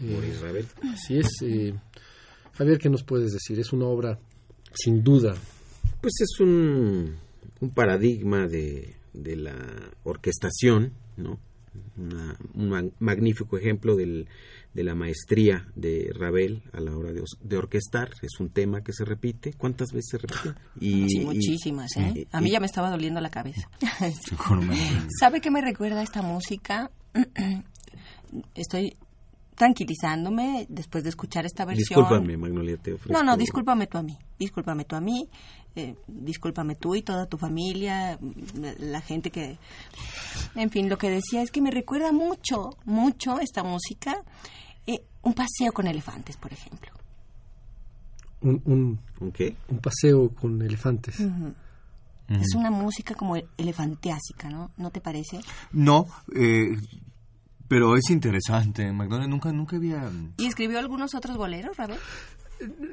[0.00, 0.66] Eh, Ravel.
[0.90, 1.26] Así es.
[1.42, 1.74] eh,
[2.54, 3.60] Javier, ¿qué nos puedes decir?
[3.60, 4.18] Es una obra,
[4.72, 5.34] sin duda,
[6.00, 7.14] Pues es un,
[7.60, 9.54] un paradigma de, de la
[10.04, 11.38] orquestación, ¿no?
[11.98, 14.28] Una- un ma- magnífico ejemplo del-
[14.74, 18.10] de la maestría de Ravel a la hora de, orquestar.
[18.22, 19.52] Es un tema que se repite.
[19.54, 20.60] ¿Cuántas veces se repite?
[20.80, 22.12] Y, Sí, y- muchísimas, ¿eh?
[22.14, 23.68] y- A mí y- ya me estaba doliendo la cabeza.
[25.18, 26.90] ¿Sabe qué me recuerda esta música?
[28.54, 28.96] Estoy
[29.56, 32.00] tranquilizándome después de escuchar esta versión.
[32.00, 33.12] Discúlpame, Magnolia, te ofrezco...
[33.12, 34.16] No, no, discúlpame tú a mí.
[34.38, 35.28] Discúlpame tú a mí.
[35.76, 39.58] Eh, discúlpame tú y toda tu familia, mm, la gente que...
[40.54, 44.22] En fin, lo que decía es que me recuerda mucho, mucho esta música.
[44.86, 46.90] eh, un paseo con elefantes, por ejemplo.
[48.42, 49.54] un, un, ¿Un qué?
[49.68, 51.20] un paseo con elefantes.
[52.28, 54.70] Es una música como elefanteásica, ¿no?
[54.76, 55.40] ¿No te parece?
[55.72, 56.76] No, eh,
[57.66, 58.90] pero es interesante.
[58.92, 60.10] McDonald nunca, nunca había...
[60.38, 61.98] ¿Y escribió algunos otros boleros, Rabel?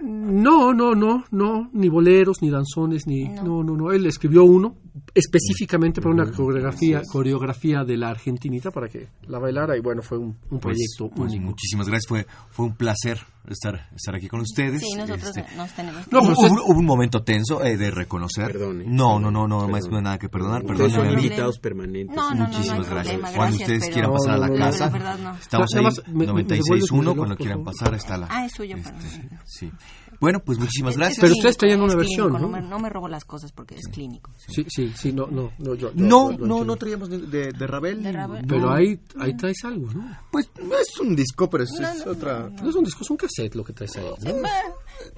[0.04, 3.26] No, no, no, no, ni boleros, ni danzones, ni...
[3.28, 3.92] No, no, no.
[3.92, 4.76] Él escribió uno
[5.14, 10.18] específicamente para una coreografía, coreografía de la argentinita para que la bailara y bueno, fue
[10.18, 11.46] un, un Pues, proyecto pues, único.
[11.50, 12.08] muchísimas gracias.
[12.08, 14.82] Fue, fue un placer estar, estar aquí con ustedes.
[14.82, 16.16] Sí, nosotros Este, nos tenemos que...
[16.16, 18.48] No, pero hubo, hubo un momento tenso eh, de reconocer.
[18.52, 18.86] Perdone.
[18.88, 19.72] No, no, no, no, Perdone.
[19.72, 20.64] más no hay nada que perdonar.
[20.66, 22.16] Perdóneme son invitados permanentes.
[22.16, 23.14] No, no, no, no Muchísimas gracias.
[23.16, 25.36] problema, Cuando gracias, ustedes pero- quieran No, pasar a la no, no, casa, verdad no.
[25.38, 26.60] estamos ahí, más, me- me devuelves
[26.92, 28.28] 96.1, mi reloj, cuando quieran pasar, está la...
[28.30, 29.40] Ah, es suyo, este, perdón.
[29.58, 29.72] Sí.
[30.20, 31.20] Bueno, pues muchísimas Es- gracias.
[31.22, 32.62] Pero ustedes traían una versión, clínico, ¿no?
[32.62, 34.32] me, no me robo las cosas porque es clínico.
[34.38, 37.52] Sí, sí, sí, no, no, no, yo, yo- No, yo- no, no traíamos de, de,
[37.52, 38.02] de Ravel.
[38.02, 38.42] De Ravel.
[38.42, 38.48] No.
[38.48, 40.18] Pero ahí, ahí traes algo, ¿no?
[40.32, 42.50] Pues no es un disco, pero es, es otra...
[42.50, 44.06] No es un disco, es un cassette lo que traes ahí.
[44.24, 44.30] ¿no?
[44.32, 44.42] Eh,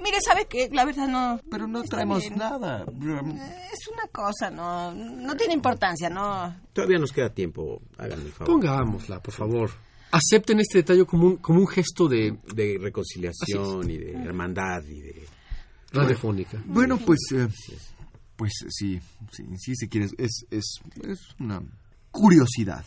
[0.03, 0.69] Mire, ¿sabe qué?
[0.73, 1.39] La verdad no...
[1.49, 2.35] Pero no traemos bien.
[2.37, 2.83] nada.
[3.71, 6.53] Es una cosa, no, no tiene importancia, no.
[6.73, 7.81] Todavía nos queda tiempo.
[7.97, 8.53] Háganme el favor.
[8.53, 9.69] Pongámosla, por favor.
[10.12, 15.01] Acepten este detalle como un, como un gesto de De reconciliación y de hermandad y
[15.01, 15.28] de...
[15.91, 16.62] radiofónica.
[16.66, 17.47] Bueno, pues, eh,
[18.36, 18.99] pues sí,
[19.32, 21.62] sí, sí, si quieres, es, es, es una
[22.12, 22.86] curiosidad.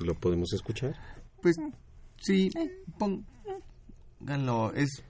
[0.00, 0.94] ¿Lo podemos escuchar?
[1.40, 1.56] Pues
[2.20, 2.50] sí,
[4.18, 5.02] pónganlo, es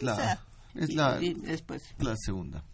[0.00, 0.40] la,
[0.74, 1.82] es la, después...
[1.98, 2.64] la segunda.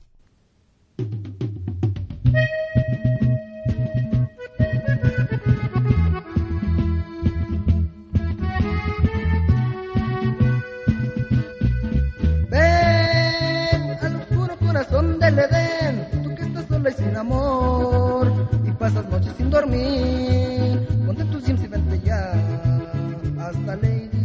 [16.98, 18.30] Sin amor,
[18.66, 20.86] y pasas noches sin dormir.
[21.06, 22.32] Ponte tus jeans y vente ya
[23.40, 24.17] hasta Ladies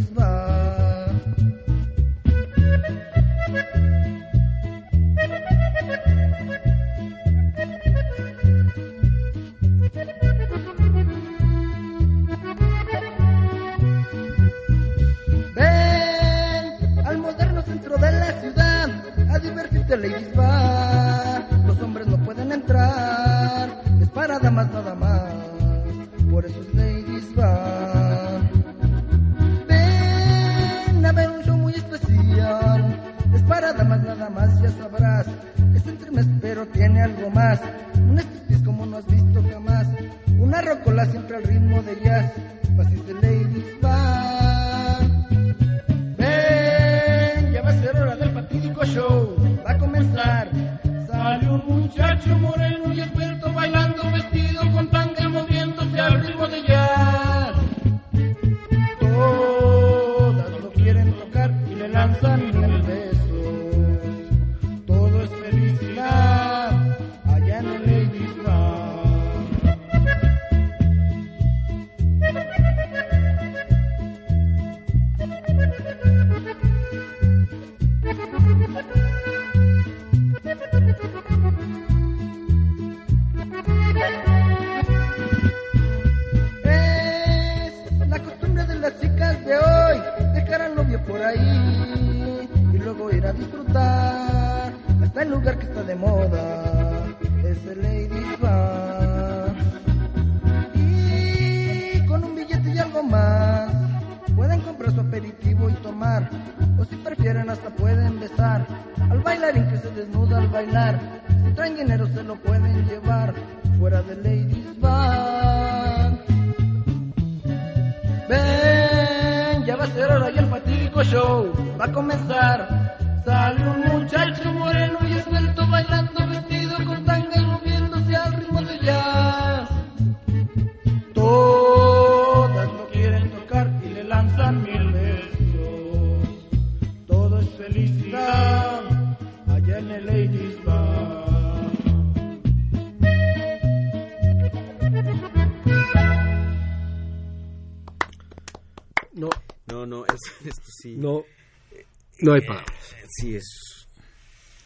[152.24, 152.96] no hay palabras.
[153.10, 153.74] Sí, es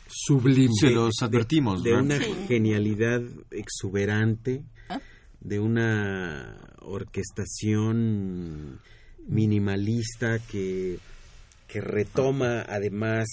[0.08, 0.74] Sublime.
[0.80, 1.84] Se los advertimos.
[1.84, 2.06] de ¿verdad?
[2.06, 5.00] una genialidad exuberante, ¿Ah?
[5.42, 8.80] de una orquestación
[9.28, 11.00] minimalista que,
[11.68, 13.28] que retoma además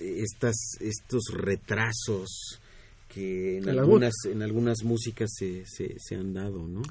[0.00, 2.60] estas, estos retrasos
[3.14, 6.82] que en algunas, en algunas músicas se, se, se han dado, ¿no?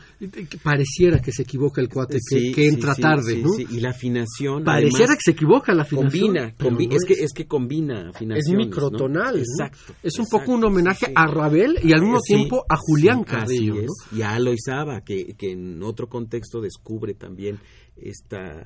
[0.64, 3.50] Pareciera que se equivoca el cuate, que, Sí, que sí, entra sí, tarde, sí, ¿no?
[3.76, 4.64] Y la afinación.
[4.64, 6.12] Pareciera además, que se equivoca la afinación.
[6.22, 8.68] combina, pero combi- no es, que, es que combina es afinaciones.
[8.68, 9.36] microtonal.
[9.36, 9.40] ¿no?
[9.40, 9.66] ¿no?
[9.66, 9.94] Exacto.
[10.02, 13.76] Es un exacto, poco un homenaje a Ravel y al mismo tiempo a Julián Carrillo.
[13.76, 13.82] ¿no?
[13.82, 13.92] es.
[14.16, 17.60] Y a Aloy Saba, que, que en otro contexto descubre también
[17.98, 18.64] esta.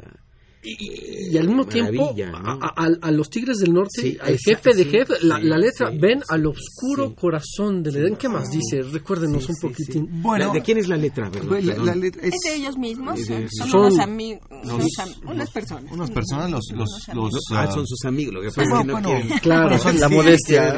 [0.63, 2.59] Y, y al mismo tiempo ¿no?
[2.61, 5.43] a, a- a los Tigres del Norte, Sí, al jefe de sí, jefe, la, sí,
[5.43, 7.15] la letra, sí, ven sí, al oscuro sí.
[7.15, 8.15] corazón del Edén.
[8.17, 8.81] ¿Qué más dice?
[8.81, 10.07] Recuérdenos Sí, un poquitín.
[10.07, 10.19] sí.
[10.21, 11.29] Bueno, ¿De quién es la letra?
[11.31, 14.83] la- la letra es- Es de ellos mismos, de- son, son unos amigos, los-
[15.25, 15.91] unas personas.
[15.91, 17.33] unas personas, los, los, los.
[17.51, 18.33] Ah, ah, son sus amigos.
[18.33, 19.27] Lo que pasa es que no bueno, quieren.
[19.41, 20.73] Claro, son- la modestia.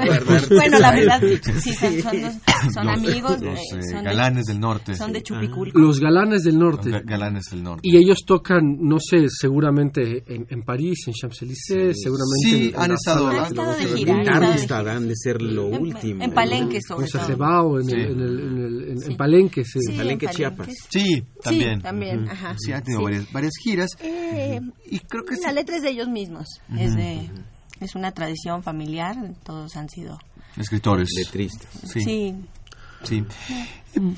[0.49, 2.33] Bueno, la verdad, sí, sí, son, son, los-
[2.73, 4.91] son los- amigos, los, eh, eh, son, galanes del norte.
[4.91, 5.23] de, son de Ah.
[5.23, 5.79] Chupiculco.
[5.79, 6.89] Los galanes del norte.
[6.91, 7.81] Ga- Galanes del norte.
[7.83, 9.68] Y ellos tocan, no sé, seguramente
[10.27, 13.71] en, en París, en Champs-Élysées, seguramente Sí, en, en han la estado- sala Han estado
[13.75, 16.23] de gira, han Darmstadt han de ser lo En- último.
[16.23, 17.79] En Palenque, sobre Con todo.
[17.79, 17.95] En, Sí.
[17.95, 19.15] el, en, el, en, el- en- en Sí.
[19.15, 19.63] Palenque.
[19.65, 19.79] sí.
[19.79, 20.27] Sí, en Palenque.
[20.27, 20.67] Chiapas.
[20.89, 21.77] Sí, también.
[21.77, 22.55] Sí, también, ajá.
[22.59, 23.03] Sí, ha tenido Sí.
[23.05, 23.89] varias, varias giras.
[24.01, 24.59] Eh,
[24.89, 25.55] Y creo que la sí.
[25.55, 26.47] letra es de ellos mismos.
[26.77, 27.29] Es de
[27.79, 29.15] es una tradición familiar.
[29.43, 30.17] Todos han sido.
[30.57, 31.07] Escritores.
[31.17, 31.69] Letristas.
[31.85, 32.01] Sí.
[32.01, 32.35] Sí.
[33.03, 33.23] Sí.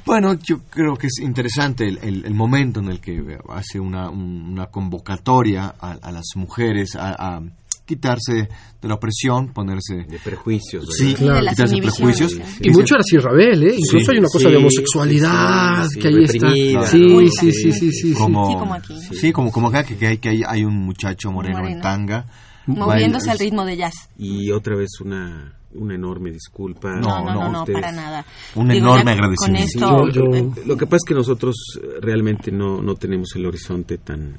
[0.06, 4.10] Bueno, yo creo que es interesante el, el- el momento en el que hace una,
[4.10, 7.42] un- una convocatoria a, a las mujeres a, a
[7.86, 8.48] quitarse
[8.82, 10.06] de la opresión, ponerse...
[10.08, 10.86] De prejuicios.
[10.88, 10.96] ¿verdad?
[10.98, 11.48] Sí, Claro.
[11.50, 12.34] quitarse prejuicios.
[12.62, 13.76] Y mucho era así Ravel, ¿eh?
[13.78, 16.50] Incluso Sí, hay una cosa sí, de homosexualidad sí, sí, que ahí está.
[16.52, 16.86] Sí, ¿no?
[16.86, 17.92] sí, sí, Sí, sí, sí.
[17.92, 18.14] sí.
[18.14, 19.00] como, Sí, como aquí.
[19.14, 21.82] Sí, como, como acá, que, que hay, que hay, hay un muchacho moreno, en Moreno.
[21.82, 22.26] tanga.
[22.68, 23.94] Moviéndose baila- al ritmo de jazz.
[24.18, 26.96] Y otra vez una, una enorme disculpa.
[26.96, 28.26] No, No, no, para nada.
[28.56, 29.80] Un Digo, enorme ya agradecimiento.
[29.80, 32.96] Con esto, Yo- yo- eh, Lo que pasa es que nosotros eh, realmente no, no
[32.96, 34.38] tenemos el horizonte tan...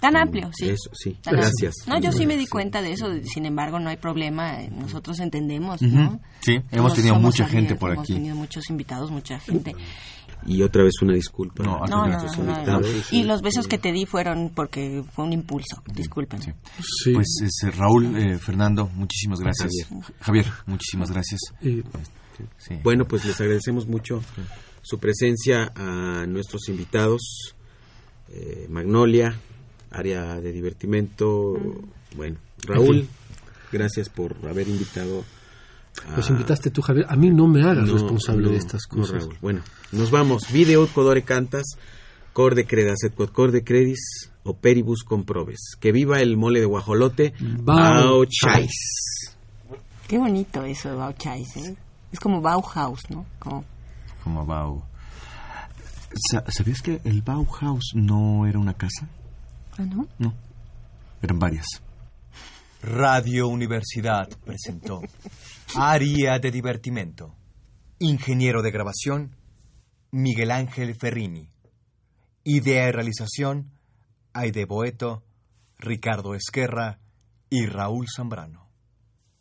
[0.00, 0.68] tan amplio, sí.
[0.68, 1.16] Eso, sí.
[1.22, 1.74] Tan Gracias.
[1.86, 1.94] amplio.
[1.94, 3.06] No, yo sí me di cuenta de eso.
[3.24, 4.60] Sin embargo, no hay problema.
[4.62, 5.80] eh, Nosotros entendemos.
[5.80, 8.14] Sí, hemos Todos tenido mucha gente por hemos aquí.
[8.14, 9.74] tenido muchos invitados, mucha gente.
[10.46, 11.62] Y otra vez una disculpa.
[11.64, 12.56] No, No, no, nuestros no, no, no.
[12.58, 13.12] invitados.
[13.12, 15.82] Y los besos que te di fueron porque fue un impulso.
[15.94, 16.42] Disculpen.
[16.42, 16.52] Sí.
[17.04, 17.12] Sí.
[17.12, 19.70] Pues es, eh, Raúl, eh, Fernando, muchísimas gracias.
[20.20, 21.40] Javier, muchísimas gracias.
[21.60, 21.82] Y-
[22.58, 22.74] Sí.
[22.82, 24.20] Bueno, pues les agradecemos mucho
[24.80, 27.54] su presencia a nuestros invitados,
[28.28, 29.38] eh, Magnolia,
[29.90, 31.54] área de divertimento.
[32.16, 33.06] Bueno, Raúl,
[33.70, 35.24] gracias por haber invitado.
[36.16, 37.06] Los invitaste tú, Javier.
[37.08, 39.22] A mí no me hagas No, responsable no, de estas no, cosas.
[39.24, 39.38] Raúl.
[39.40, 39.62] Bueno,
[39.92, 40.50] nos vamos.
[40.52, 41.64] Video codore cantas,
[42.32, 45.60] cor de credas et quod cor de credis, operibus comprobes.
[45.80, 47.34] Que viva el mole de guajolote.
[47.40, 47.64] Bao
[48.20, 49.36] Bao chais.
[50.08, 51.74] Qué bonito eso de Bauchais, ¿eh?
[52.10, 53.24] Es como Bauhaus, ¿no?
[53.38, 53.64] Como...
[54.22, 54.82] Como Bau.
[56.30, 59.08] Sa- ¿Sabías que el Bauhaus no era una casa?
[59.78, 60.06] ¿Ah, no?
[60.18, 60.34] No,
[61.22, 61.66] eran varias.
[62.82, 65.00] Radio Universidad presentó
[65.74, 67.34] Área de Divertimento.
[67.98, 69.36] Ingeniero de grabación,
[70.10, 71.48] Miguel Ángel Ferrini.
[72.44, 73.70] Idea y realización,
[74.34, 75.24] Aide Boeto,
[75.78, 76.98] Ricardo Esquerra
[77.48, 78.68] y Raúl Zambrano.